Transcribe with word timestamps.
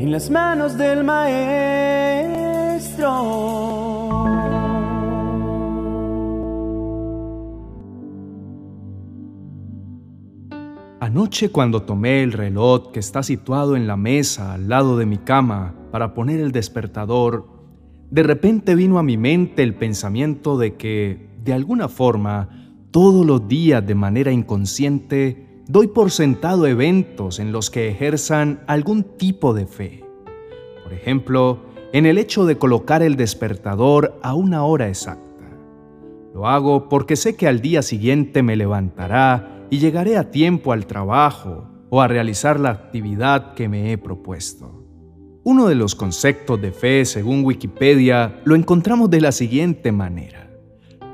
en 0.00 0.10
las 0.10 0.30
manos 0.30 0.78
del 0.78 1.04
Maestro. 1.04 1.50
Anoche 11.00 11.50
cuando 11.50 11.82
tomé 11.82 12.22
el 12.22 12.32
reloj 12.32 12.92
que 12.92 13.00
está 13.00 13.22
situado 13.22 13.76
en 13.76 13.86
la 13.86 13.98
mesa 13.98 14.54
al 14.54 14.70
lado 14.70 14.96
de 14.96 15.04
mi 15.04 15.18
cama 15.18 15.74
para 15.90 16.14
poner 16.14 16.40
el 16.40 16.50
despertador, 16.50 17.46
de 18.10 18.22
repente 18.22 18.74
vino 18.74 18.98
a 18.98 19.02
mi 19.02 19.18
mente 19.18 19.62
el 19.62 19.74
pensamiento 19.74 20.56
de 20.56 20.76
que, 20.76 21.28
de 21.44 21.52
alguna 21.52 21.90
forma, 21.90 22.48
todos 22.90 23.26
los 23.26 23.46
días 23.48 23.86
de 23.86 23.94
manera 23.94 24.32
inconsciente, 24.32 25.49
doy 25.70 25.86
por 25.86 26.10
sentado 26.10 26.66
eventos 26.66 27.38
en 27.38 27.52
los 27.52 27.70
que 27.70 27.88
ejerzan 27.88 28.64
algún 28.66 29.04
tipo 29.04 29.54
de 29.54 29.66
fe. 29.66 30.04
Por 30.82 30.92
ejemplo, 30.92 31.60
en 31.92 32.06
el 32.06 32.18
hecho 32.18 32.44
de 32.44 32.58
colocar 32.58 33.04
el 33.04 33.14
despertador 33.14 34.18
a 34.20 34.34
una 34.34 34.64
hora 34.64 34.88
exacta. 34.88 35.20
Lo 36.34 36.48
hago 36.48 36.88
porque 36.88 37.14
sé 37.14 37.36
que 37.36 37.46
al 37.46 37.60
día 37.60 37.82
siguiente 37.82 38.42
me 38.42 38.56
levantará 38.56 39.64
y 39.70 39.78
llegaré 39.78 40.16
a 40.16 40.32
tiempo 40.32 40.72
al 40.72 40.86
trabajo 40.86 41.68
o 41.88 42.00
a 42.00 42.08
realizar 42.08 42.58
la 42.58 42.70
actividad 42.70 43.54
que 43.54 43.68
me 43.68 43.92
he 43.92 43.98
propuesto. 43.98 44.84
Uno 45.44 45.68
de 45.68 45.76
los 45.76 45.94
conceptos 45.94 46.60
de 46.60 46.72
fe, 46.72 47.04
según 47.04 47.44
Wikipedia, 47.44 48.40
lo 48.44 48.56
encontramos 48.56 49.08
de 49.08 49.20
la 49.20 49.30
siguiente 49.30 49.92
manera. 49.92 50.50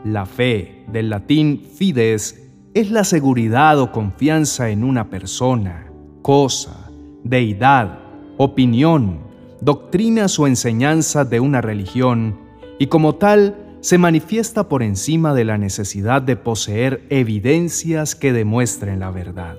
La 0.02 0.24
fe, 0.24 0.84
del 0.90 1.10
latín 1.10 1.62
fides, 1.62 2.45
es 2.76 2.90
la 2.90 3.04
seguridad 3.04 3.80
o 3.80 3.90
confianza 3.90 4.68
en 4.68 4.84
una 4.84 5.08
persona, 5.08 5.90
cosa, 6.20 6.90
deidad, 7.24 8.00
opinión, 8.36 9.20
doctrinas 9.62 10.38
o 10.38 10.46
enseñanzas 10.46 11.30
de 11.30 11.40
una 11.40 11.62
religión, 11.62 12.38
y 12.78 12.88
como 12.88 13.14
tal 13.14 13.78
se 13.80 13.96
manifiesta 13.96 14.68
por 14.68 14.82
encima 14.82 15.32
de 15.32 15.46
la 15.46 15.56
necesidad 15.56 16.20
de 16.20 16.36
poseer 16.36 17.06
evidencias 17.08 18.14
que 18.14 18.34
demuestren 18.34 19.00
la 19.00 19.10
verdad. 19.10 19.56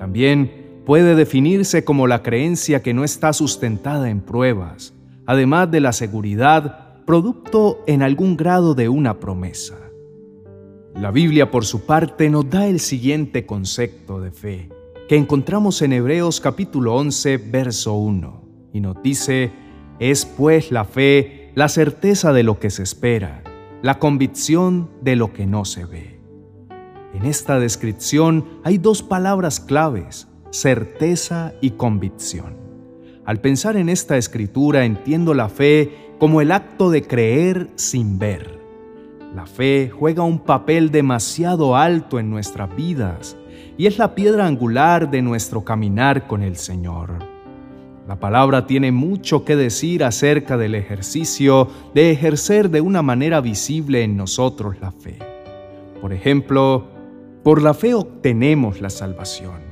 También 0.00 0.80
puede 0.84 1.14
definirse 1.14 1.84
como 1.84 2.08
la 2.08 2.24
creencia 2.24 2.82
que 2.82 2.94
no 2.94 3.04
está 3.04 3.32
sustentada 3.32 4.10
en 4.10 4.20
pruebas, 4.20 4.92
además 5.24 5.70
de 5.70 5.78
la 5.78 5.92
seguridad 5.92 7.04
producto 7.04 7.84
en 7.86 8.02
algún 8.02 8.36
grado 8.36 8.74
de 8.74 8.88
una 8.88 9.20
promesa. 9.20 9.76
La 10.96 11.10
Biblia, 11.10 11.50
por 11.50 11.64
su 11.64 11.86
parte, 11.86 12.30
nos 12.30 12.48
da 12.48 12.68
el 12.68 12.78
siguiente 12.78 13.46
concepto 13.46 14.20
de 14.20 14.30
fe, 14.30 14.68
que 15.08 15.16
encontramos 15.16 15.82
en 15.82 15.92
Hebreos 15.92 16.40
capítulo 16.40 16.94
11, 16.94 17.38
verso 17.38 17.94
1, 17.94 18.44
y 18.72 18.80
nos 18.80 19.02
dice, 19.02 19.50
es 19.98 20.24
pues 20.24 20.70
la 20.70 20.84
fe 20.84 21.50
la 21.56 21.68
certeza 21.68 22.32
de 22.32 22.44
lo 22.44 22.60
que 22.60 22.70
se 22.70 22.84
espera, 22.84 23.42
la 23.82 23.98
convicción 23.98 24.88
de 25.02 25.16
lo 25.16 25.32
que 25.32 25.46
no 25.46 25.64
se 25.64 25.84
ve. 25.84 26.20
En 27.12 27.24
esta 27.24 27.58
descripción 27.58 28.44
hay 28.62 28.78
dos 28.78 29.02
palabras 29.02 29.58
claves, 29.58 30.28
certeza 30.50 31.54
y 31.60 31.70
convicción. 31.70 32.56
Al 33.24 33.40
pensar 33.40 33.76
en 33.76 33.88
esta 33.88 34.16
escritura 34.16 34.84
entiendo 34.84 35.34
la 35.34 35.48
fe 35.48 36.12
como 36.20 36.40
el 36.40 36.52
acto 36.52 36.90
de 36.90 37.02
creer 37.02 37.68
sin 37.74 38.20
ver 38.20 38.63
la 39.34 39.46
fe 39.46 39.90
juega 39.90 40.22
un 40.22 40.38
papel 40.38 40.92
demasiado 40.92 41.76
alto 41.76 42.20
en 42.20 42.30
nuestras 42.30 42.74
vidas 42.76 43.36
y 43.76 43.86
es 43.86 43.98
la 43.98 44.14
piedra 44.14 44.46
angular 44.46 45.10
de 45.10 45.22
nuestro 45.22 45.64
caminar 45.64 46.28
con 46.28 46.42
el 46.42 46.56
Señor. 46.56 47.18
La 48.06 48.20
palabra 48.20 48.66
tiene 48.66 48.92
mucho 48.92 49.44
que 49.44 49.56
decir 49.56 50.04
acerca 50.04 50.56
del 50.56 50.76
ejercicio 50.76 51.68
de 51.94 52.12
ejercer 52.12 52.70
de 52.70 52.80
una 52.80 53.02
manera 53.02 53.40
visible 53.40 54.04
en 54.04 54.16
nosotros 54.16 54.76
la 54.80 54.92
fe. 54.92 55.18
Por 56.00 56.12
ejemplo, 56.12 56.86
por 57.42 57.60
la 57.60 57.74
fe 57.74 57.94
obtenemos 57.94 58.80
la 58.80 58.90
salvación. 58.90 59.62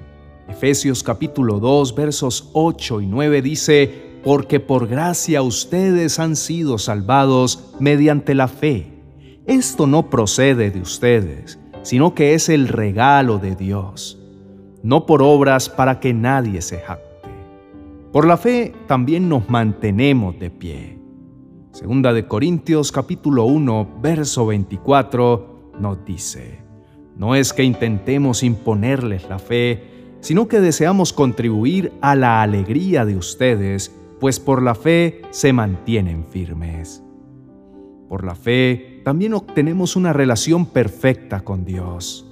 Efesios 0.48 1.04
capítulo 1.04 1.60
2 1.60 1.94
versos 1.94 2.50
8 2.52 3.00
y 3.02 3.06
9 3.06 3.42
dice, 3.42 4.10
porque 4.24 4.58
por 4.58 4.88
gracia 4.88 5.42
ustedes 5.42 6.18
han 6.18 6.34
sido 6.34 6.78
salvados 6.78 7.74
mediante 7.78 8.34
la 8.34 8.48
fe 8.48 8.91
esto 9.46 9.86
no 9.86 10.08
procede 10.08 10.70
de 10.70 10.80
ustedes, 10.80 11.58
sino 11.82 12.14
que 12.14 12.34
es 12.34 12.48
el 12.48 12.68
regalo 12.68 13.38
de 13.38 13.56
Dios, 13.56 14.20
no 14.82 15.04
por 15.04 15.22
obras 15.22 15.68
para 15.68 15.98
que 15.98 16.14
nadie 16.14 16.62
se 16.62 16.78
jacte. 16.78 17.28
Por 18.12 18.26
la 18.26 18.36
fe 18.36 18.72
también 18.86 19.28
nos 19.28 19.48
mantenemos 19.48 20.38
de 20.38 20.50
pie. 20.50 20.98
Segunda 21.72 22.12
de 22.12 22.26
Corintios 22.26 22.92
capítulo 22.92 23.44
1, 23.44 23.98
verso 24.00 24.46
24 24.46 25.72
nos 25.80 26.04
dice, 26.04 26.60
no 27.16 27.34
es 27.34 27.52
que 27.52 27.64
intentemos 27.64 28.42
imponerles 28.42 29.28
la 29.28 29.38
fe, 29.38 30.16
sino 30.20 30.46
que 30.46 30.60
deseamos 30.60 31.12
contribuir 31.12 31.92
a 32.00 32.14
la 32.14 32.42
alegría 32.42 33.04
de 33.04 33.16
ustedes, 33.16 33.92
pues 34.20 34.38
por 34.38 34.62
la 34.62 34.76
fe 34.76 35.22
se 35.30 35.52
mantienen 35.52 36.26
firmes. 36.26 37.02
Por 38.08 38.24
la 38.24 38.34
fe 38.34 38.91
también 39.04 39.34
obtenemos 39.34 39.96
una 39.96 40.12
relación 40.12 40.66
perfecta 40.66 41.40
con 41.40 41.64
Dios. 41.64 42.26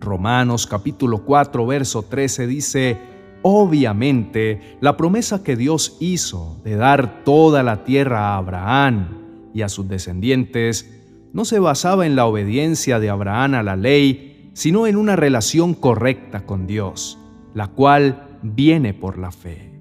Romanos 0.00 0.66
capítulo 0.66 1.24
4, 1.24 1.66
verso 1.66 2.02
13 2.02 2.46
dice, 2.46 2.98
Obviamente, 3.42 4.76
la 4.80 4.96
promesa 4.96 5.44
que 5.44 5.56
Dios 5.56 5.96
hizo 6.00 6.56
de 6.64 6.76
dar 6.76 7.24
toda 7.24 7.62
la 7.62 7.84
tierra 7.84 8.30
a 8.30 8.36
Abraham 8.36 9.50
y 9.54 9.62
a 9.62 9.68
sus 9.68 9.88
descendientes 9.88 10.94
no 11.32 11.44
se 11.44 11.58
basaba 11.58 12.06
en 12.06 12.16
la 12.16 12.26
obediencia 12.26 12.98
de 12.98 13.10
Abraham 13.10 13.54
a 13.54 13.62
la 13.62 13.76
ley, 13.76 14.50
sino 14.54 14.86
en 14.86 14.96
una 14.96 15.14
relación 15.14 15.74
correcta 15.74 16.46
con 16.46 16.66
Dios, 16.66 17.18
la 17.54 17.68
cual 17.68 18.38
viene 18.42 18.92
por 18.92 19.18
la 19.18 19.30
fe. 19.30 19.72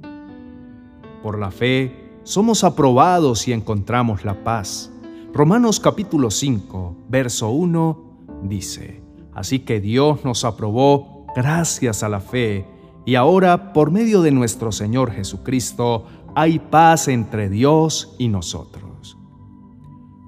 Por 1.24 1.40
la 1.40 1.50
fe 1.50 2.10
somos 2.24 2.64
aprobados 2.64 3.48
y 3.48 3.54
encontramos 3.54 4.24
la 4.24 4.44
paz. 4.44 4.92
Romanos 5.34 5.80
capítulo 5.80 6.32
5, 6.32 6.96
verso 7.10 7.50
1 7.50 8.40
dice, 8.44 9.04
Así 9.34 9.60
que 9.60 9.80
Dios 9.82 10.24
nos 10.24 10.46
aprobó 10.46 11.26
gracias 11.36 12.02
a 12.02 12.10
la 12.10 12.22
fe, 12.22 12.66
y 13.06 13.16
ahora 13.16 13.74
por 13.74 13.92
medio 13.92 14.22
de 14.22 14.32
nuestro 14.32 14.72
Señor 14.72 15.12
Jesucristo 15.12 16.06
hay 16.34 16.60
paz 16.60 17.08
entre 17.10 17.50
Dios 17.50 18.16
y 18.18 18.30
nosotros. 18.30 19.18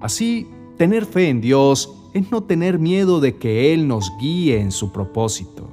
Así, 0.00 0.46
tener 0.76 1.06
fe 1.06 1.28
en 1.28 1.40
Dios 1.40 2.10
es 2.14 2.30
no 2.30 2.42
tener 2.42 2.78
miedo 2.78 3.20
de 3.20 3.36
que 3.36 3.72
Él 3.72 3.88
nos 3.88 4.12
guíe 4.20 4.60
en 4.60 4.70
su 4.70 4.92
propósito. 4.92 5.68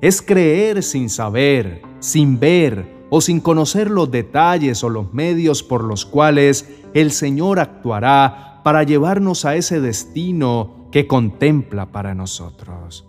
Es 0.00 0.20
creer 0.20 0.82
sin 0.82 1.08
saber, 1.08 1.82
sin 2.00 2.38
ver 2.38 3.06
o 3.10 3.20
sin 3.20 3.40
conocer 3.40 3.90
los 3.90 4.10
detalles 4.10 4.82
o 4.82 4.88
los 4.88 5.14
medios 5.14 5.62
por 5.62 5.84
los 5.84 6.04
cuales 6.04 6.68
el 6.94 7.12
Señor 7.12 7.60
actuará 7.60 8.51
para 8.62 8.82
llevarnos 8.82 9.44
a 9.44 9.56
ese 9.56 9.80
destino 9.80 10.88
que 10.90 11.06
contempla 11.06 11.86
para 11.86 12.14
nosotros. 12.14 13.06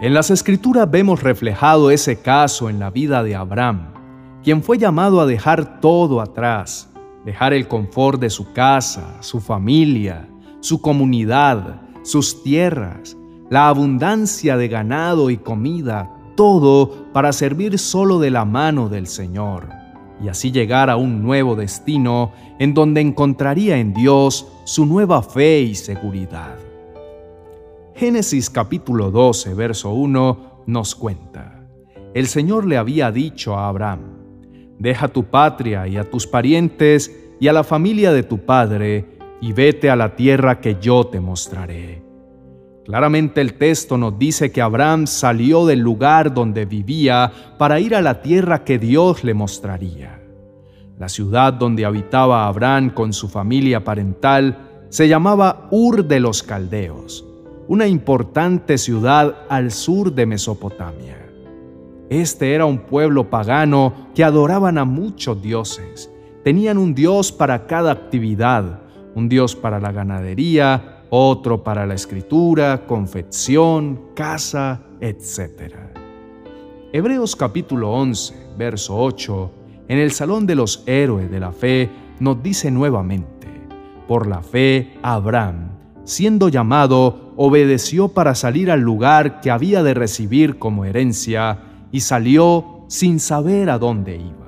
En 0.00 0.14
las 0.14 0.30
escrituras 0.30 0.90
vemos 0.90 1.22
reflejado 1.22 1.90
ese 1.90 2.20
caso 2.20 2.68
en 2.68 2.80
la 2.80 2.90
vida 2.90 3.22
de 3.22 3.36
Abraham, 3.36 3.92
quien 4.42 4.62
fue 4.62 4.78
llamado 4.78 5.20
a 5.20 5.26
dejar 5.26 5.80
todo 5.80 6.20
atrás, 6.20 6.90
dejar 7.24 7.52
el 7.52 7.68
confort 7.68 8.20
de 8.20 8.30
su 8.30 8.52
casa, 8.52 9.22
su 9.22 9.40
familia, 9.40 10.28
su 10.60 10.80
comunidad, 10.80 11.82
sus 12.02 12.42
tierras, 12.42 13.16
la 13.50 13.68
abundancia 13.68 14.56
de 14.56 14.68
ganado 14.68 15.30
y 15.30 15.36
comida, 15.36 16.10
todo 16.36 17.12
para 17.12 17.32
servir 17.32 17.78
solo 17.78 18.18
de 18.18 18.30
la 18.30 18.44
mano 18.44 18.88
del 18.88 19.06
Señor 19.06 19.84
y 20.22 20.28
así 20.28 20.52
llegar 20.52 20.90
a 20.90 20.96
un 20.96 21.22
nuevo 21.22 21.56
destino 21.56 22.32
en 22.58 22.74
donde 22.74 23.00
encontraría 23.00 23.78
en 23.78 23.92
Dios 23.92 24.46
su 24.64 24.86
nueva 24.86 25.22
fe 25.22 25.60
y 25.60 25.74
seguridad. 25.74 26.56
Génesis 27.94 28.48
capítulo 28.48 29.10
12, 29.10 29.52
verso 29.52 29.90
1 29.90 30.62
nos 30.66 30.94
cuenta, 30.94 31.66
el 32.14 32.26
Señor 32.26 32.66
le 32.66 32.78
había 32.78 33.12
dicho 33.12 33.56
a 33.56 33.68
Abraham, 33.68 34.00
deja 34.78 35.08
tu 35.08 35.24
patria 35.24 35.86
y 35.86 35.98
a 35.98 36.08
tus 36.08 36.26
parientes 36.26 37.14
y 37.38 37.48
a 37.48 37.52
la 37.52 37.62
familia 37.62 38.12
de 38.12 38.22
tu 38.22 38.38
padre, 38.46 39.18
y 39.42 39.52
vete 39.52 39.90
a 39.90 39.96
la 39.96 40.16
tierra 40.16 40.60
que 40.60 40.78
yo 40.80 41.04
te 41.08 41.20
mostraré. 41.20 42.02
Claramente 42.86 43.42
el 43.42 43.54
texto 43.54 43.98
nos 43.98 44.18
dice 44.18 44.50
que 44.50 44.62
Abraham 44.62 45.06
salió 45.06 45.66
del 45.66 45.80
lugar 45.80 46.32
donde 46.32 46.64
vivía 46.64 47.30
para 47.58 47.80
ir 47.80 47.94
a 47.94 48.00
la 48.00 48.22
tierra 48.22 48.64
que 48.64 48.78
Dios 48.78 49.24
le 49.24 49.34
mostraría. 49.34 50.23
La 50.98 51.08
ciudad 51.08 51.52
donde 51.52 51.84
habitaba 51.84 52.46
Abraham 52.46 52.90
con 52.90 53.12
su 53.12 53.28
familia 53.28 53.82
parental 53.82 54.86
se 54.90 55.08
llamaba 55.08 55.66
Ur 55.72 56.04
de 56.04 56.20
los 56.20 56.44
Caldeos, 56.44 57.26
una 57.66 57.88
importante 57.88 58.78
ciudad 58.78 59.34
al 59.48 59.72
sur 59.72 60.12
de 60.12 60.24
Mesopotamia. 60.24 61.18
Este 62.10 62.54
era 62.54 62.64
un 62.64 62.78
pueblo 62.78 63.28
pagano 63.28 64.10
que 64.14 64.22
adoraban 64.22 64.78
a 64.78 64.84
muchos 64.84 65.42
dioses. 65.42 66.12
Tenían 66.44 66.78
un 66.78 66.94
dios 66.94 67.32
para 67.32 67.66
cada 67.66 67.90
actividad, 67.90 68.82
un 69.16 69.28
dios 69.28 69.56
para 69.56 69.80
la 69.80 69.90
ganadería, 69.90 71.02
otro 71.10 71.64
para 71.64 71.86
la 71.86 71.94
escritura, 71.94 72.86
confección, 72.86 74.00
casa, 74.14 74.82
etc. 75.00 75.74
Hebreos 76.92 77.34
capítulo 77.34 77.90
11, 77.90 78.50
verso 78.56 78.96
8, 78.96 79.50
en 79.88 79.98
el 79.98 80.12
Salón 80.12 80.46
de 80.46 80.54
los 80.54 80.82
Héroes 80.86 81.30
de 81.30 81.40
la 81.40 81.52
Fe, 81.52 81.90
nos 82.20 82.42
dice 82.42 82.70
nuevamente, 82.70 83.48
por 84.06 84.26
la 84.26 84.42
fe, 84.42 84.94
Abraham, 85.02 85.70
siendo 86.04 86.48
llamado, 86.48 87.32
obedeció 87.36 88.08
para 88.08 88.34
salir 88.34 88.70
al 88.70 88.80
lugar 88.80 89.40
que 89.40 89.50
había 89.50 89.82
de 89.82 89.94
recibir 89.94 90.58
como 90.58 90.84
herencia 90.84 91.58
y 91.90 92.00
salió 92.00 92.84
sin 92.88 93.18
saber 93.18 93.70
a 93.70 93.78
dónde 93.78 94.16
iba. 94.16 94.44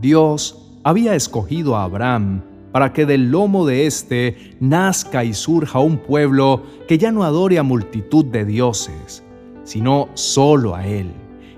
Dios 0.00 0.78
había 0.84 1.14
escogido 1.14 1.76
a 1.76 1.84
Abraham 1.84 2.42
para 2.72 2.92
que 2.92 3.06
del 3.06 3.30
lomo 3.30 3.66
de 3.66 3.86
éste 3.86 4.56
nazca 4.60 5.24
y 5.24 5.32
surja 5.32 5.78
un 5.78 5.98
pueblo 5.98 6.62
que 6.88 6.98
ya 6.98 7.12
no 7.12 7.22
adore 7.22 7.58
a 7.58 7.62
multitud 7.62 8.24
de 8.24 8.44
dioses, 8.44 9.22
sino 9.62 10.08
solo 10.14 10.74
a 10.74 10.86
Él, 10.86 11.12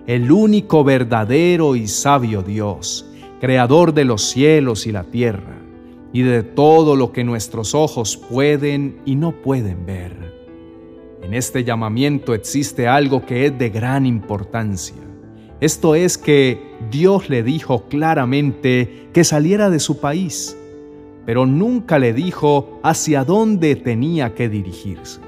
el 0.07 0.31
único 0.31 0.85
verdadero 0.85 1.75
y 1.75 1.89
sabio 1.89 2.43
Dios, 2.43 3.07
creador 3.41 3.93
de 3.93 4.05
los 4.05 4.23
cielos 4.23 4.87
y 4.87 4.93
la 4.93 5.05
tierra 5.05 5.59
y 6.13 6.23
de 6.23 6.43
todo 6.43 6.95
lo 6.95 7.13
que 7.13 7.25
nuestros 7.25 7.75
ojos 7.75 8.17
pueden 8.17 9.01
y 9.05 9.17
no 9.17 9.33
pueden 9.33 9.85
ver. 9.85 10.35
En 11.23 11.35
este 11.35 11.65
llamamiento 11.65 12.35
existe 12.35 12.87
algo 12.87 13.27
que 13.27 13.47
es 13.47 13.59
de 13.59 13.69
gran 13.69 14.07
importancia. 14.07 15.03
Esto 15.61 15.95
es 15.95 16.17
que 16.17 16.61
Dios 16.91 17.29
le 17.29 17.43
dijo 17.43 17.89
claramente 17.89 19.09
que 19.13 19.25
saliera 19.25 19.71
de 19.71 19.81
su 19.81 19.99
país, 19.99 20.57
pero 21.25 21.47
nunca 21.47 21.99
le 21.99 22.13
dijo 22.13 22.79
hacia 22.85 23.25
dónde 23.25 23.75
tenía 23.75 24.35
que 24.35 24.49
dirigirse. 24.49 25.21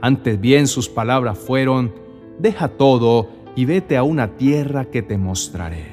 Antes 0.00 0.40
bien 0.40 0.68
sus 0.68 0.88
palabras 0.88 1.36
fueron, 1.38 1.92
deja 2.38 2.68
todo 2.68 3.28
y 3.60 3.66
vete 3.66 3.98
a 3.98 4.02
una 4.02 4.38
tierra 4.38 4.86
que 4.86 5.02
te 5.02 5.18
mostraré. 5.18 5.84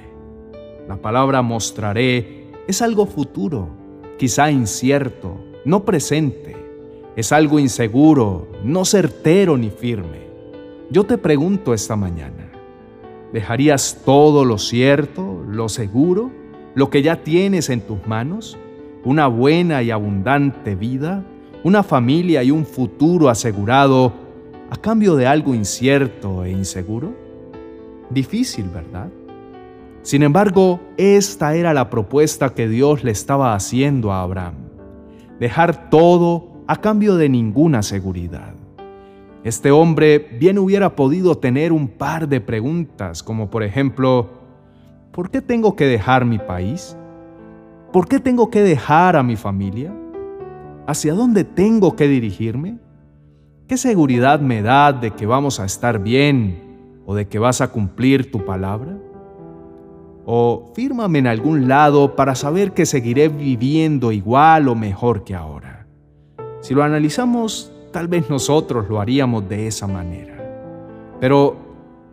La 0.88 0.96
palabra 0.96 1.42
mostraré 1.42 2.54
es 2.66 2.82
algo 2.82 3.06
futuro 3.06 3.68
quizá 4.18 4.50
incierto, 4.50 5.38
no 5.66 5.84
presente. 5.84 6.56
Es 7.18 7.34
algo 7.34 7.60
inseguro, 7.60 8.48
no 8.64 8.86
certero 8.86 9.58
ni 9.58 9.70
firme. 9.70 10.30
Yo 10.90 11.04
te 11.04 11.18
pregunto 11.18 11.74
esta 11.74 11.98
mañana, 11.98 12.50
¿dejarías 13.34 14.02
todo 14.06 14.46
lo 14.46 14.60
cierto, 14.60 15.44
lo 15.46 15.68
seguro, 15.68 16.32
lo 16.74 16.90
que 16.90 17.02
ya 17.02 17.22
tienes 17.22 17.70
en 17.70 17.82
tus 17.82 18.08
manos? 18.08 18.58
¿Una 19.04 19.28
buena 19.28 19.84
y 19.84 19.92
abundante 19.92 20.74
vida? 20.76 21.26
¿Una 21.66 21.84
familia 21.84 22.44
y 22.44 22.52
un 22.52 22.66
futuro 22.66 23.28
asegurado 23.28 24.14
a 24.70 24.78
cambio 24.78 25.18
de 25.18 25.28
algo 25.28 25.54
incierto 25.54 26.46
e 26.46 26.52
inseguro? 26.52 27.27
Difícil, 28.10 28.70
¿verdad? 28.70 29.10
Sin 30.02 30.24
embargo, 30.24 30.80
esta 30.96 31.56
era 31.56 31.74
la 31.74 31.90
propuesta 31.90 32.54
que 32.54 32.70
Dios 32.70 33.04
le 33.04 33.12
estaba 33.12 33.54
haciendo 33.54 34.14
a 34.14 34.22
Abraham. 34.22 34.56
Dejar 35.40 35.90
todo 35.90 36.64
a 36.66 36.78
cambio 36.78 37.18
de 37.18 37.28
ninguna 37.28 37.84
seguridad. 37.84 38.54
Este 39.44 39.72
hombre 39.72 40.20
bien 40.40 40.58
hubiera 40.60 40.96
podido 40.96 41.38
tener 41.38 41.72
un 41.72 41.88
par 41.88 42.28
de 42.28 42.42
preguntas, 42.42 43.22
como 43.22 43.50
por 43.50 43.64
ejemplo, 43.64 44.30
¿por 45.12 45.30
qué 45.30 45.42
tengo 45.42 45.76
que 45.76 45.86
dejar 45.86 46.26
mi 46.26 46.40
país? 46.40 46.98
¿Por 47.92 48.08
qué 48.08 48.20
tengo 48.20 48.50
que 48.50 48.62
dejar 48.62 49.16
a 49.16 49.24
mi 49.24 49.36
familia? 49.36 49.94
¿Hacia 50.88 51.14
dónde 51.14 51.44
tengo 51.44 51.96
que 51.96 52.08
dirigirme? 52.08 52.78
¿Qué 53.68 53.78
seguridad 53.78 54.40
me 54.40 54.62
da 54.62 54.94
de 54.94 55.12
que 55.12 55.26
vamos 55.26 55.60
a 55.60 55.66
estar 55.66 56.00
bien 56.00 56.67
o 57.08 57.16
de 57.16 57.28
que 57.28 57.40
vas 57.40 57.62
a 57.62 57.70
cumplir 57.70 58.32
tu 58.32 58.46
palabra? 58.46 58.96
o 60.30 60.74
fírmame 60.76 61.20
en 61.20 61.28
algún 61.28 61.70
lado 61.70 62.18
para 62.18 62.36
saber 62.36 62.74
que 62.74 62.86
seguiré 62.86 63.30
viviendo 63.30 64.12
igual 64.12 64.68
o 64.68 64.76
mejor 64.76 65.24
que 65.24 65.34
ahora. 65.34 65.88
Si 66.60 66.74
lo 66.74 66.84
analizamos, 66.84 67.72
tal 67.94 68.10
vez 68.10 68.30
nosotros 68.30 68.90
lo 68.90 69.00
haríamos 69.00 69.48
de 69.48 69.68
esa 69.68 69.88
manera. 69.88 70.36
Pero, 71.22 71.56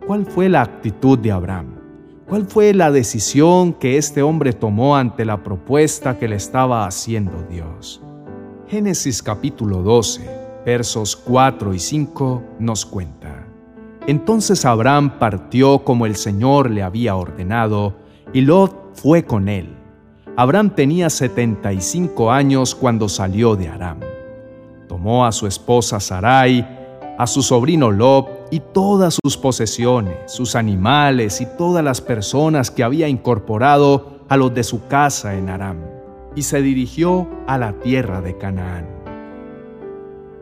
¿cuál 0.07 0.25
fue 0.25 0.47
la 0.47 0.61
actitud 0.61 1.19
de 1.19 1.33
Abraham? 1.33 1.75
¿Cuál 2.25 2.45
fue 2.45 2.73
la 2.73 2.89
decisión 2.89 3.73
que 3.73 3.97
este 3.97 4.21
hombre 4.21 4.53
tomó 4.53 4.95
ante 4.95 5.25
la 5.25 5.43
propuesta 5.43 6.17
que 6.17 6.29
le 6.29 6.37
estaba 6.37 6.87
haciendo 6.87 7.43
Dios? 7.49 8.01
Génesis 8.69 9.21
capítulo 9.21 9.83
12, 9.83 10.21
versos 10.65 11.17
4 11.17 11.73
y 11.73 11.79
5 11.79 12.43
nos 12.59 12.85
cuenta. 12.85 13.44
Entonces 14.07 14.65
Abraham 14.65 15.17
partió 15.17 15.79
como 15.79 16.05
el 16.05 16.15
Señor 16.15 16.69
le 16.69 16.83
había 16.83 17.15
ordenado, 17.15 17.95
y 18.33 18.41
Lot 18.41 18.95
fue 18.95 19.25
con 19.25 19.49
él. 19.49 19.75
Abraham 20.37 20.71
tenía 20.75 21.09
75 21.09 22.31
años 22.31 22.75
cuando 22.75 23.09
salió 23.09 23.55
de 23.55 23.69
Aram. 23.69 23.99
Tomó 24.87 25.25
a 25.25 25.31
su 25.31 25.47
esposa 25.47 25.99
Sarai, 25.99 26.67
a 27.17 27.25
su 27.25 27.41
sobrino 27.41 27.89
Lot 27.89 28.47
y 28.51 28.59
todas 28.59 29.17
sus 29.23 29.37
posesiones, 29.37 30.17
sus 30.27 30.55
animales 30.55 31.41
y 31.41 31.47
todas 31.57 31.83
las 31.83 32.01
personas 32.01 32.69
que 32.69 32.83
había 32.83 33.07
incorporado 33.07 34.19
a 34.29 34.37
los 34.37 34.53
de 34.53 34.63
su 34.63 34.85
casa 34.87 35.35
en 35.35 35.49
Aram, 35.49 35.77
y 36.35 36.43
se 36.43 36.61
dirigió 36.61 37.27
a 37.47 37.57
la 37.57 37.73
tierra 37.79 38.21
de 38.21 38.37
Canaán. 38.37 39.04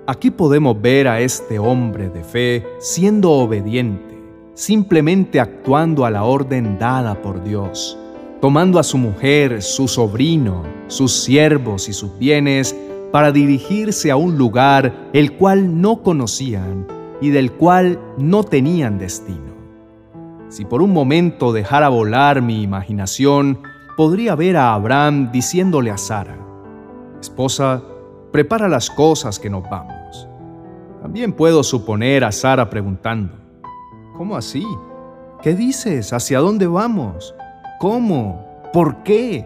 Aquí 0.05 0.31
podemos 0.31 0.81
ver 0.81 1.07
a 1.07 1.21
este 1.21 1.59
hombre 1.59 2.09
de 2.09 2.23
fe 2.23 2.65
siendo 2.79 3.31
obediente 3.31 4.13
simplemente 4.53 5.39
actuando 5.39 6.05
a 6.05 6.11
la 6.11 6.23
orden 6.23 6.77
dada 6.77 7.21
por 7.21 7.43
Dios, 7.43 7.97
tomando 8.41 8.79
a 8.79 8.83
su 8.83 8.97
mujer, 8.97 9.61
su 9.61 9.87
sobrino, 9.87 10.63
sus 10.87 11.11
siervos 11.11 11.89
y 11.89 11.93
sus 11.93 12.17
bienes 12.17 12.75
para 13.11 13.31
dirigirse 13.31 14.11
a 14.11 14.15
un 14.15 14.37
lugar 14.37 15.09
el 15.13 15.33
cual 15.33 15.81
no 15.81 16.01
conocían 16.01 16.87
y 17.21 17.29
del 17.29 17.51
cual 17.51 17.99
no 18.17 18.43
tenían 18.43 18.97
destino. 18.97 19.53
Si 20.49 20.65
por 20.65 20.81
un 20.81 20.93
momento 20.93 21.51
dejara 21.51 21.89
volar 21.89 22.41
mi 22.41 22.61
imaginación, 22.61 23.59
podría 23.97 24.35
ver 24.35 24.57
a 24.57 24.73
Abraham 24.73 25.31
diciéndole 25.31 25.89
a 25.89 25.97
Sara, 25.97 26.37
Esposa, 27.19 27.81
prepara 28.31 28.67
las 28.67 28.89
cosas 28.89 29.39
que 29.39 29.49
nos 29.49 29.63
vamos. 29.69 30.02
También 31.03 31.33
puedo 31.33 31.63
suponer 31.63 32.23
a 32.23 32.31
Sara 32.31 32.69
preguntando, 32.69 33.33
¿Cómo 34.15 34.37
así? 34.37 34.65
¿Qué 35.41 35.53
dices? 35.53 36.13
¿Hacia 36.13 36.39
dónde 36.39 36.65
vamos? 36.65 37.35
¿Cómo? 37.81 38.47
¿Por 38.71 39.03
qué? 39.03 39.45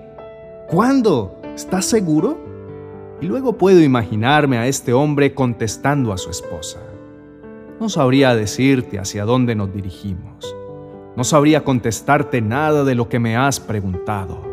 ¿Cuándo? 0.69 1.41
¿Estás 1.55 1.85
seguro? 1.85 2.37
Y 3.21 3.25
luego 3.25 3.57
puedo 3.57 3.81
imaginarme 3.81 4.59
a 4.59 4.67
este 4.67 4.93
hombre 4.93 5.33
contestando 5.33 6.13
a 6.13 6.19
su 6.19 6.29
esposa. 6.29 6.77
No 7.79 7.89
sabría 7.89 8.35
decirte 8.35 8.99
hacia 8.99 9.25
dónde 9.25 9.55
nos 9.55 9.73
dirigimos. 9.73 10.55
No 11.15 11.23
sabría 11.23 11.63
contestarte 11.63 12.39
nada 12.39 12.83
de 12.83 12.93
lo 12.93 13.09
que 13.09 13.17
me 13.17 13.35
has 13.35 13.59
preguntado. 13.59 14.43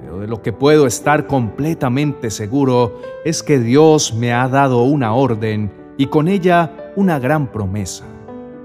Pero 0.00 0.18
de 0.18 0.26
lo 0.26 0.42
que 0.42 0.52
puedo 0.52 0.88
estar 0.88 1.28
completamente 1.28 2.30
seguro 2.30 3.00
es 3.24 3.44
que 3.44 3.60
Dios 3.60 4.12
me 4.12 4.32
ha 4.32 4.48
dado 4.48 4.82
una 4.82 5.14
orden 5.14 5.81
y 5.96 6.06
con 6.06 6.28
ella 6.28 6.92
una 6.96 7.18
gran 7.18 7.46
promesa 7.46 8.04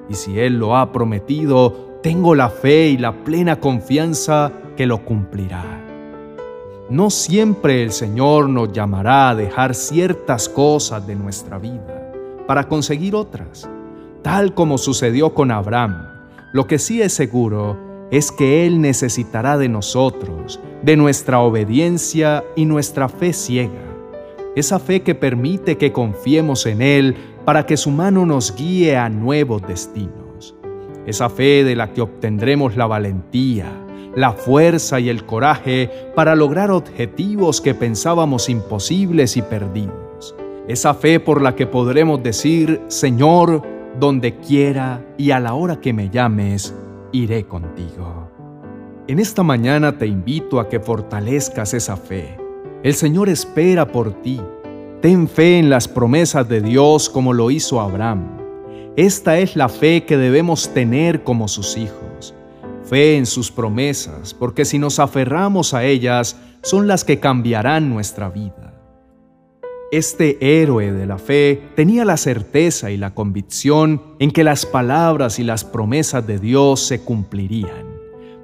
y 0.10 0.16
si 0.16 0.40
Él 0.40 0.58
lo 0.58 0.76
ha 0.76 0.92
prometido, 0.92 2.00
tengo 2.02 2.36
la 2.36 2.50
fe 2.50 2.88
y 2.90 2.98
la 2.98 3.24
plena 3.24 3.60
confianza 3.60 4.52
que 4.76 4.86
lo 4.86 5.04
cumplirá. 5.04 5.84
No 6.90 7.10
siempre 7.10 7.84
el 7.84 7.92
Señor 7.92 8.48
nos 8.48 8.72
llamará 8.72 9.30
a 9.30 9.36
dejar 9.36 9.76
ciertas 9.76 10.48
cosas 10.48 11.06
de 11.06 11.16
nuestra 11.16 11.58
vida 11.58 12.14
para 12.48 12.70
conseguir 12.70 13.16
otras, 13.16 13.70
tal 14.22 14.54
como 14.54 14.78
sucedió 14.78 15.34
con 15.34 15.52
Abraham. 15.52 16.08
Lo 16.54 16.66
que 16.66 16.80
sí 16.80 17.02
es 17.02 17.12
seguro 17.14 17.78
es 18.10 18.32
que 18.32 18.66
Él 18.66 18.80
necesitará 18.80 19.58
de 19.58 19.68
nosotros, 19.68 20.62
de 20.82 20.96
nuestra 20.96 21.40
obediencia 21.40 22.46
y 22.56 22.64
nuestra 22.64 23.10
fe 23.10 23.34
ciega, 23.34 23.87
esa 24.60 24.80
fe 24.80 25.02
que 25.02 25.14
permite 25.14 25.78
que 25.78 25.92
confiemos 25.92 26.66
en 26.66 26.82
Él 26.82 27.16
para 27.46 27.68
que 27.68 27.78
su 27.78 27.92
mano 27.92 28.26
nos 28.26 28.56
guíe 28.56 28.98
a 28.98 29.08
nuevos 29.08 29.62
destinos. 29.68 30.56
Esa 31.06 31.30
fe 31.30 31.64
de 31.64 31.76
la 31.76 31.94
que 31.94 32.02
obtendremos 32.02 32.76
la 32.76 32.88
valentía, 32.88 33.72
la 34.16 34.32
fuerza 34.32 35.00
y 35.00 35.10
el 35.10 35.28
coraje 35.28 35.92
para 36.16 36.36
lograr 36.36 36.72
objetivos 36.72 37.62
que 37.62 37.76
pensábamos 37.76 38.50
imposibles 38.50 39.38
y 39.38 39.44
perdidos. 39.44 40.36
Esa 40.68 40.96
fe 40.96 41.20
por 41.20 41.44
la 41.44 41.56
que 41.56 41.68
podremos 41.68 42.24
decir, 42.24 42.82
Señor, 42.88 43.62
donde 44.00 44.38
quiera 44.38 45.06
y 45.20 45.30
a 45.30 45.40
la 45.40 45.54
hora 45.54 45.80
que 45.80 45.94
me 45.94 46.10
llames, 46.10 46.74
iré 47.12 47.46
contigo. 47.46 48.32
En 49.08 49.20
esta 49.20 49.44
mañana 49.44 50.00
te 50.00 50.08
invito 50.08 50.60
a 50.60 50.68
que 50.68 50.80
fortalezcas 50.80 51.76
esa 51.76 51.96
fe. 51.96 52.47
El 52.84 52.94
Señor 52.94 53.28
espera 53.28 53.92
por 53.92 54.22
ti. 54.22 54.40
Ten 55.02 55.28
fe 55.28 55.58
en 55.58 55.70
las 55.70 55.88
promesas 55.88 56.48
de 56.48 56.62
Dios 56.62 57.10
como 57.10 57.34
lo 57.34 57.50
hizo 57.50 57.82
Abraham. 57.82 58.38
Esta 58.96 59.40
es 59.40 59.56
la 59.56 59.68
fe 59.68 60.06
que 60.06 60.16
debemos 60.16 60.72
tener 60.76 61.24
como 61.24 61.48
sus 61.48 61.76
hijos. 61.76 62.36
Fe 62.84 63.18
en 63.18 63.26
sus 63.26 63.52
promesas, 63.52 64.36
porque 64.36 64.64
si 64.64 64.78
nos 64.78 65.00
aferramos 65.00 65.74
a 65.74 65.86
ellas, 65.86 66.38
son 66.62 66.88
las 66.88 67.04
que 67.04 67.20
cambiarán 67.20 67.90
nuestra 67.90 68.30
vida. 68.30 68.76
Este 69.92 70.62
héroe 70.62 70.92
de 70.92 71.08
la 71.08 71.18
fe 71.18 71.70
tenía 71.76 72.06
la 72.06 72.18
certeza 72.18 72.92
y 72.92 72.98
la 72.98 73.16
convicción 73.16 74.02
en 74.20 74.30
que 74.30 74.44
las 74.44 74.68
palabras 74.68 75.40
y 75.40 75.44
las 75.44 75.64
promesas 75.64 76.28
de 76.28 76.38
Dios 76.38 76.82
se 76.82 77.02
cumplirían, 77.02 77.88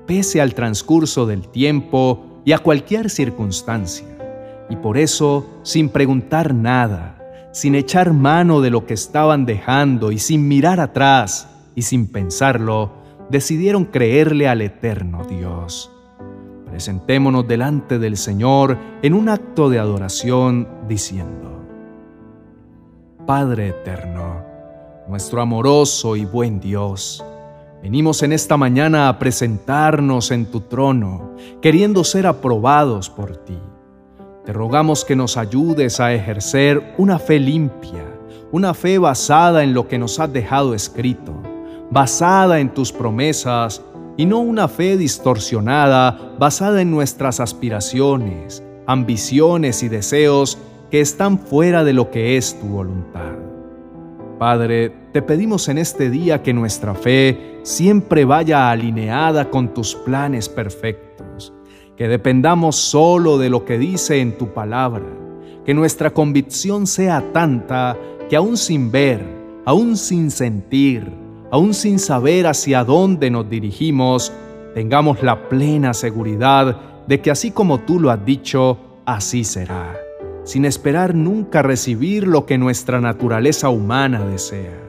pese 0.07 0.41
al 0.41 0.55
transcurso 0.55 1.27
del 1.27 1.47
tiempo 1.49 2.41
y 2.45 2.53
a 2.53 2.59
cualquier 2.59 3.09
circunstancia. 3.09 4.12
Y 4.69 4.75
por 4.77 4.97
eso, 4.97 5.45
sin 5.63 5.89
preguntar 5.89 6.53
nada, 6.53 7.19
sin 7.51 7.75
echar 7.75 8.13
mano 8.13 8.61
de 8.61 8.71
lo 8.71 8.85
que 8.85 8.95
estaban 8.95 9.45
dejando 9.45 10.11
y 10.11 10.17
sin 10.17 10.47
mirar 10.47 10.79
atrás 10.79 11.47
y 11.75 11.83
sin 11.83 12.07
pensarlo, 12.07 12.91
decidieron 13.29 13.85
creerle 13.85 14.47
al 14.47 14.61
eterno 14.61 15.23
Dios. 15.25 15.91
Presentémonos 16.65 17.47
delante 17.47 17.99
del 17.99 18.17
Señor 18.17 18.77
en 19.03 19.13
un 19.13 19.29
acto 19.29 19.69
de 19.69 19.77
adoración 19.77 20.67
diciendo, 20.87 21.63
Padre 23.27 23.69
eterno, 23.69 24.43
nuestro 25.07 25.39
amoroso 25.41 26.15
y 26.15 26.25
buen 26.25 26.59
Dios, 26.59 27.23
venimos 27.83 28.23
en 28.23 28.33
esta 28.33 28.57
mañana 28.57 29.07
a 29.07 29.19
presentarnos 29.19 30.31
en 30.31 30.47
tu 30.47 30.61
trono, 30.61 31.35
queriendo 31.61 32.03
ser 32.03 32.25
aprobados 32.25 33.09
por 33.09 33.37
ti. 33.37 33.59
Te 34.45 34.51
rogamos 34.51 35.05
que 35.05 35.15
nos 35.15 35.37
ayudes 35.37 36.01
a 36.01 36.13
ejercer 36.13 36.95
una 36.97 37.17
fe 37.17 37.39
limpia, 37.39 38.03
una 38.51 38.73
fe 38.73 38.97
basada 38.97 39.63
en 39.63 39.73
lo 39.73 39.87
que 39.87 39.97
nos 39.97 40.19
has 40.19 40.33
dejado 40.33 40.73
escrito, 40.73 41.33
basada 41.89 42.59
en 42.59 42.73
tus 42.73 42.91
promesas 42.91 43.81
y 44.17 44.25
no 44.25 44.39
una 44.39 44.67
fe 44.67 44.97
distorsionada 44.97 46.35
basada 46.37 46.81
en 46.81 46.91
nuestras 46.91 47.39
aspiraciones, 47.39 48.61
ambiciones 48.85 49.81
y 49.81 49.87
deseos 49.87 50.57
que 50.91 50.99
están 50.99 51.39
fuera 51.39 51.85
de 51.85 51.93
lo 51.93 52.11
que 52.11 52.35
es 52.35 52.59
tu 52.59 52.67
voluntad. 52.67 53.31
Padre, 54.37 54.93
te 55.13 55.21
pedimos 55.21 55.69
en 55.69 55.77
este 55.77 56.09
día 56.09 56.43
que 56.43 56.53
nuestra 56.53 56.95
fe 56.95 57.61
siempre 57.63 58.25
vaya 58.25 58.69
alineada 58.69 59.49
con 59.49 59.73
tus 59.73 59.95
planes 59.95 60.49
perfectos, 60.49 61.02
que 61.97 62.07
dependamos 62.07 62.75
solo 62.75 63.37
de 63.37 63.49
lo 63.49 63.65
que 63.65 63.77
dice 63.77 64.19
en 64.19 64.37
tu 64.37 64.53
palabra, 64.53 65.05
que 65.65 65.73
nuestra 65.73 66.11
convicción 66.11 66.87
sea 66.87 67.31
tanta 67.31 67.97
que 68.29 68.35
aún 68.35 68.57
sin 68.57 68.91
ver, 68.91 69.23
aún 69.65 69.95
sin 69.95 70.31
sentir, 70.31 71.11
aún 71.51 71.73
sin 71.73 71.99
saber 71.99 72.47
hacia 72.47 72.83
dónde 72.83 73.29
nos 73.29 73.49
dirigimos, 73.49 74.33
tengamos 74.73 75.21
la 75.21 75.49
plena 75.49 75.93
seguridad 75.93 77.05
de 77.07 77.21
que 77.21 77.31
así 77.31 77.51
como 77.51 77.81
tú 77.81 77.99
lo 77.99 78.09
has 78.09 78.25
dicho, 78.25 78.77
así 79.05 79.43
será, 79.43 79.95
sin 80.43 80.65
esperar 80.65 81.13
nunca 81.13 81.61
recibir 81.61 82.27
lo 82.27 82.45
que 82.45 82.57
nuestra 82.57 82.99
naturaleza 82.99 83.69
humana 83.69 84.25
desea, 84.25 84.79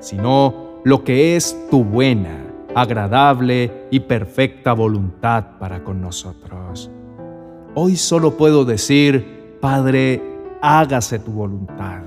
sino 0.00 0.80
lo 0.84 1.04
que 1.04 1.36
es 1.36 1.56
tu 1.70 1.84
buena, 1.84 2.51
agradable 2.74 3.86
y 3.90 4.00
perfecta 4.00 4.72
voluntad 4.72 5.58
para 5.58 5.84
con 5.84 6.00
nosotros. 6.00 6.90
Hoy 7.74 7.96
solo 7.96 8.36
puedo 8.36 8.64
decir, 8.64 9.56
Padre, 9.60 10.22
hágase 10.60 11.18
tu 11.18 11.32
voluntad, 11.32 12.02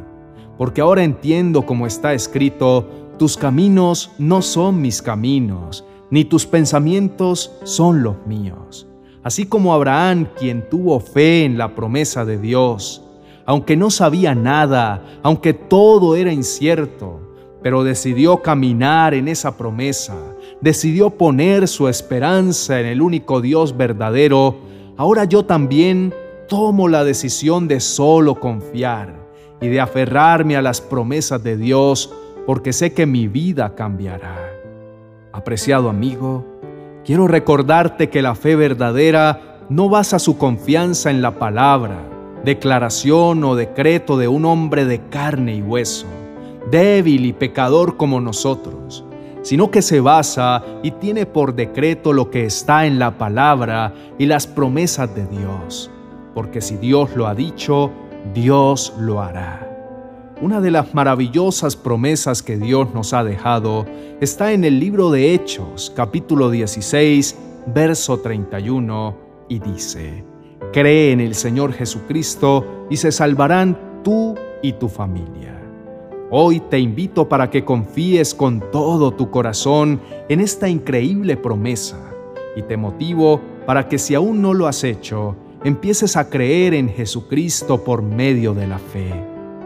porque 0.57 0.81
ahora 0.81 1.03
entiendo 1.03 1.65
como 1.65 1.87
está 1.87 2.13
escrito, 2.13 2.87
tus 3.17 3.37
caminos 3.37 4.11
no 4.17 4.41
son 4.41 4.81
mis 4.81 5.01
caminos, 5.01 5.85
ni 6.09 6.25
tus 6.25 6.45
pensamientos 6.45 7.51
son 7.63 8.03
los 8.03 8.15
míos. 8.25 8.87
Así 9.23 9.45
como 9.45 9.73
Abraham, 9.73 10.27
quien 10.37 10.69
tuvo 10.69 10.99
fe 10.99 11.45
en 11.45 11.57
la 11.57 11.73
promesa 11.73 12.25
de 12.25 12.37
Dios, 12.37 13.01
aunque 13.45 13.75
no 13.75 13.89
sabía 13.89 14.35
nada, 14.35 15.03
aunque 15.23 15.53
todo 15.53 16.15
era 16.15 16.31
incierto, 16.31 17.19
pero 17.63 17.83
decidió 17.83 18.43
caminar 18.43 19.13
en 19.15 19.27
esa 19.27 19.57
promesa, 19.57 20.15
decidió 20.61 21.11
poner 21.11 21.67
su 21.67 21.87
esperanza 21.87 22.79
en 22.79 22.85
el 22.85 23.01
único 23.01 23.41
Dios 23.41 23.77
verdadero, 23.77 24.57
ahora 24.97 25.25
yo 25.25 25.45
también 25.45 26.13
tomo 26.47 26.87
la 26.87 27.03
decisión 27.03 27.67
de 27.67 27.79
solo 27.79 28.35
confiar 28.39 29.13
y 29.61 29.67
de 29.67 29.79
aferrarme 29.79 30.55
a 30.57 30.61
las 30.61 30.81
promesas 30.81 31.43
de 31.43 31.57
Dios 31.57 32.13
porque 32.45 32.73
sé 32.73 32.93
que 32.93 33.05
mi 33.05 33.27
vida 33.27 33.73
cambiará. 33.75 34.51
Apreciado 35.31 35.89
amigo, 35.89 36.45
quiero 37.03 37.27
recordarte 37.27 38.09
que 38.09 38.21
la 38.21 38.35
fe 38.35 38.55
verdadera 38.55 39.59
no 39.69 39.89
basa 39.89 40.19
su 40.19 40.37
confianza 40.37 41.09
en 41.09 41.21
la 41.21 41.39
palabra, 41.39 41.97
declaración 42.43 43.43
o 43.43 43.55
decreto 43.55 44.17
de 44.17 44.27
un 44.27 44.45
hombre 44.45 44.85
de 44.85 45.01
carne 45.09 45.55
y 45.55 45.61
hueso, 45.61 46.05
débil 46.69 47.25
y 47.25 47.33
pecador 47.33 47.97
como 47.97 48.21
nosotros, 48.21 49.04
sino 49.45 49.69
que 49.69 49.83
se 49.83 49.99
basa 49.99 50.63
y 50.81 50.89
tiene 50.89 51.27
por 51.27 51.53
decreto 51.53 52.13
lo 52.13 52.31
que 52.31 52.45
está 52.45 52.87
en 52.87 52.97
la 52.97 53.19
palabra 53.19 53.93
y 54.17 54.25
las 54.25 54.47
promesas 54.47 55.13
de 55.15 55.27
Dios, 55.27 55.91
porque 56.33 56.61
si 56.61 56.77
Dios 56.77 57.15
lo 57.15 57.27
ha 57.27 57.35
dicho, 57.35 57.91
Dios 58.33 58.95
lo 58.99 59.21
hará. 59.21 59.61
Una 60.41 60.61
de 60.61 60.71
las 60.71 60.95
maravillosas 60.95 61.75
promesas 61.75 62.41
que 62.41 62.57
Dios 62.57 62.91
nos 62.95 63.13
ha 63.13 63.23
dejado 63.23 63.85
está 64.19 64.51
en 64.51 64.63
el 64.63 64.79
libro 64.79 65.11
de 65.11 65.35
Hechos, 65.35 65.93
capítulo 65.95 66.49
16, 66.49 67.37
verso 67.67 68.21
31, 68.21 69.15
y 69.47 69.59
dice, 69.59 70.25
Cree 70.73 71.11
en 71.11 71.21
el 71.21 71.35
Señor 71.35 71.71
Jesucristo 71.71 72.87
y 72.89 72.97
se 72.97 73.11
salvarán 73.11 74.01
tú 74.03 74.33
y 74.63 74.73
tu 74.73 74.89
familia. 74.89 75.54
Hoy 76.37 76.59
te 76.59 76.79
invito 76.79 77.29
para 77.29 77.49
que 77.49 77.63
confíes 77.63 78.35
con 78.35 78.59
todo 78.69 79.11
tu 79.11 79.31
corazón 79.31 80.01
en 80.27 80.41
esta 80.41 80.67
increíble 80.67 81.37
promesa 81.37 82.11
y 82.57 82.61
te 82.63 82.75
motivo 82.75 83.39
para 83.65 83.87
que 83.87 83.97
si 83.97 84.15
aún 84.15 84.41
no 84.41 84.53
lo 84.53 84.67
has 84.67 84.83
hecho, 84.83 85.37
empieces 85.63 86.17
a 86.17 86.29
creer 86.29 86.73
en 86.73 86.89
Jesucristo 86.89 87.85
por 87.85 88.01
medio 88.01 88.53
de 88.53 88.67
la 88.67 88.79
fe. 88.79 89.13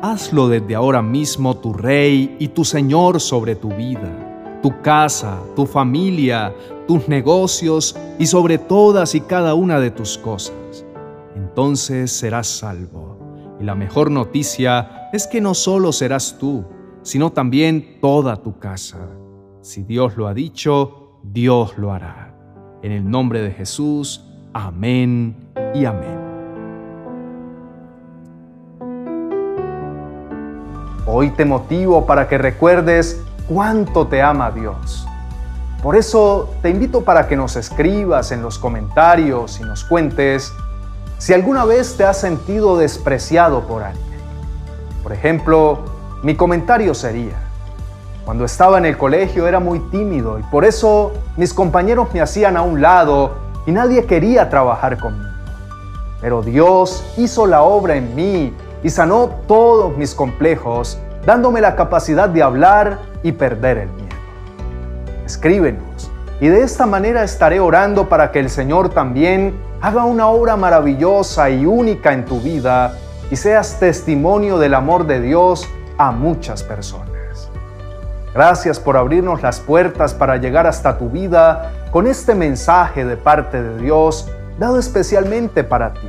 Hazlo 0.03 0.47
desde 0.47 0.75
ahora 0.75 1.01
mismo 1.01 1.57
tu 1.57 1.73
Rey 1.73 2.35
y 2.37 2.49
tu 2.49 2.63
Señor 2.63 3.19
sobre 3.19 3.55
tu 3.55 3.69
vida, 3.69 4.59
tu 4.61 4.79
casa, 4.83 5.39
tu 5.55 5.65
familia, 5.65 6.53
tus 6.87 7.07
negocios 7.07 7.97
y 8.19 8.27
sobre 8.27 8.59
todas 8.59 9.15
y 9.15 9.21
cada 9.21 9.55
una 9.55 9.79
de 9.79 9.89
tus 9.89 10.19
cosas. 10.19 10.85
Entonces 11.35 12.11
serás 12.11 12.45
salvo. 12.45 13.17
Y 13.59 13.63
la 13.63 13.73
mejor 13.73 14.11
noticia 14.11 14.98
es 15.11 15.25
que 15.25 15.41
no 15.41 15.53
solo 15.53 15.91
serás 15.91 16.37
tú, 16.37 16.65
sino 17.01 17.31
también 17.31 17.99
toda 18.01 18.35
tu 18.37 18.59
casa. 18.59 18.99
Si 19.61 19.83
Dios 19.83 20.15
lo 20.17 20.27
ha 20.27 20.33
dicho, 20.33 21.19
Dios 21.23 21.77
lo 21.77 21.91
hará. 21.91 22.35
En 22.83 22.91
el 22.91 23.09
nombre 23.09 23.41
de 23.41 23.51
Jesús, 23.51 24.23
amén 24.53 25.35
y 25.73 25.85
amén. 25.85 26.19
Hoy 31.05 31.31
te 31.31 31.43
motivo 31.43 32.05
para 32.05 32.27
que 32.27 32.37
recuerdes 32.37 33.21
cuánto 33.47 34.07
te 34.07 34.21
ama 34.21 34.51
Dios. 34.51 35.07
Por 35.81 35.95
eso 35.95 36.53
te 36.61 36.69
invito 36.69 37.03
para 37.03 37.27
que 37.27 37.35
nos 37.35 37.55
escribas 37.55 38.31
en 38.31 38.43
los 38.43 38.59
comentarios 38.59 39.59
y 39.59 39.63
nos 39.63 39.83
cuentes 39.83 40.53
si 41.17 41.33
alguna 41.33 41.65
vez 41.65 41.97
te 41.97 42.03
has 42.03 42.19
sentido 42.19 42.77
despreciado 42.77 43.65
por 43.65 43.83
alguien. 43.83 44.08
Por 45.03 45.13
ejemplo, 45.13 45.79
mi 46.23 46.35
comentario 46.35 46.93
sería, 46.93 47.35
cuando 48.25 48.45
estaba 48.45 48.77
en 48.77 48.85
el 48.85 48.97
colegio 48.97 49.47
era 49.47 49.59
muy 49.59 49.79
tímido 49.89 50.37
y 50.37 50.43
por 50.43 50.65
eso 50.65 51.13
mis 51.37 51.53
compañeros 51.53 52.09
me 52.13 52.21
hacían 52.21 52.57
a 52.57 52.61
un 52.61 52.81
lado 52.81 53.31
y 53.65 53.71
nadie 53.71 54.05
quería 54.05 54.49
trabajar 54.49 54.99
conmigo. 54.99 55.29
Pero 56.21 56.41
Dios 56.41 57.03
hizo 57.17 57.47
la 57.47 57.61
obra 57.61 57.95
en 57.95 58.13
mí 58.13 58.53
y 58.83 58.89
sanó 58.89 59.29
todos 59.47 59.97
mis 59.97 60.13
complejos, 60.13 60.99
dándome 61.25 61.61
la 61.61 61.75
capacidad 61.75 62.29
de 62.29 62.43
hablar 62.43 62.99
y 63.23 63.31
perder 63.31 63.77
el 63.79 63.89
miedo. 63.89 64.15
Escríbenos 65.25 66.11
y 66.41 66.49
de 66.49 66.61
esta 66.61 66.85
manera 66.85 67.23
estaré 67.23 67.59
orando 67.59 68.09
para 68.09 68.31
que 68.31 68.39
el 68.39 68.49
Señor 68.49 68.89
también 68.89 69.59
haga 69.81 70.03
una 70.03 70.27
obra 70.27 70.57
maravillosa 70.57 71.49
y 71.49 71.65
única 71.65 72.13
en 72.13 72.25
tu 72.25 72.39
vida 72.41 72.93
y 73.31 73.35
seas 73.35 73.79
testimonio 73.79 74.57
del 74.57 74.73
amor 74.73 75.05
de 75.07 75.21
Dios 75.21 75.67
a 75.97 76.11
muchas 76.11 76.63
personas. 76.63 77.09
Gracias 78.33 78.79
por 78.79 78.95
abrirnos 78.95 79.41
las 79.41 79.59
puertas 79.59 80.13
para 80.13 80.37
llegar 80.37 80.67
hasta 80.67 80.97
tu 80.97 81.09
vida 81.09 81.71
con 81.91 82.07
este 82.07 82.35
mensaje 82.35 83.03
de 83.03 83.17
parte 83.17 83.61
de 83.61 83.77
Dios, 83.77 84.29
dado 84.59 84.77
especialmente 84.77 85.63
para 85.63 85.93
ti. 85.93 86.07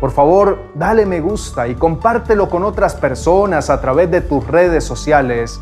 Por 0.00 0.10
favor, 0.10 0.58
dale 0.74 1.06
me 1.06 1.20
gusta 1.20 1.68
y 1.68 1.74
compártelo 1.76 2.48
con 2.48 2.64
otras 2.64 2.94
personas 2.94 3.70
a 3.70 3.80
través 3.80 4.10
de 4.10 4.20
tus 4.20 4.46
redes 4.46 4.84
sociales 4.84 5.60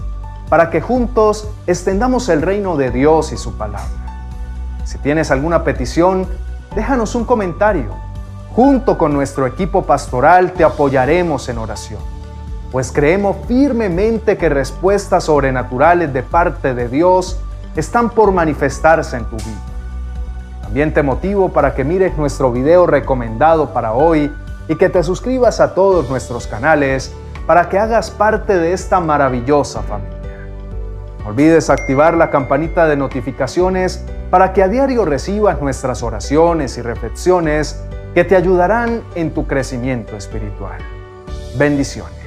para 0.49 0.70
que 0.70 0.80
juntos 0.80 1.49
extendamos 1.66 2.28
el 2.28 2.42
reino 2.42 2.76
de 2.76 2.90
Dios 2.90 3.32
y 3.32 3.37
su 3.37 3.56
palabra. 3.56 3.88
Si 4.84 4.99
tienes 4.99 5.30
alguna 5.30 5.62
petición, 5.62 6.26
déjanos 6.75 7.14
un 7.14 7.25
comentario. 7.25 7.94
Junto 8.54 8.99
con 8.99 9.12
nuestro 9.12 9.47
equipo 9.47 9.82
pastoral 9.82 10.52
te 10.52 10.64
apoyaremos 10.64 11.49
en 11.49 11.59
oración 11.59 12.12
pues 12.73 12.90
creemos 12.90 13.37
firmemente 13.47 14.38
que 14.38 14.49
respuestas 14.49 15.25
sobrenaturales 15.25 16.12
de 16.12 16.23
parte 16.23 16.75
de 16.75 16.88
Dios 16.88 17.38
están 17.76 18.09
por 18.09 18.32
manifestarse 18.32 19.18
en 19.18 19.26
tu 19.26 19.37
vida. 19.37 19.61
También 20.62 20.94
te 20.94 21.02
motivo 21.02 21.50
para 21.50 21.75
que 21.75 21.85
mires 21.85 22.16
nuestro 22.16 22.50
video 22.50 22.87
recomendado 22.87 23.75
para 23.75 23.92
hoy 23.92 24.32
y 24.68 24.76
que 24.76 24.88
te 24.88 25.02
suscribas 25.02 25.61
a 25.61 25.75
todos 25.75 26.09
nuestros 26.09 26.47
canales 26.47 27.12
para 27.47 27.68
que 27.68 27.78
hagas 27.78 28.11
parte 28.11 28.56
de 28.56 28.73
esta 28.73 29.00
maravillosa 29.00 29.82
familia. 29.82 30.16
No 31.23 31.28
olvides 31.28 31.68
activar 31.68 32.14
la 32.14 32.30
campanita 32.30 32.87
de 32.87 32.97
notificaciones 32.97 34.02
para 34.30 34.54
que 34.54 34.62
a 34.62 34.68
diario 34.68 35.04
recibas 35.04 35.61
nuestras 35.61 36.02
oraciones 36.02 36.78
y 36.78 36.82
reflexiones 36.82 37.82
que 38.14 38.25
te 38.25 38.37
ayudarán 38.37 39.02
en 39.14 39.33
tu 39.33 39.47
crecimiento 39.47 40.16
espiritual. 40.16 40.78
Bendiciones. 41.57 42.21